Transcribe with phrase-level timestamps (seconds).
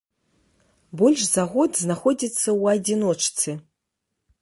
[1.01, 3.49] Больш за год знаходзіцца ў адзіночцы.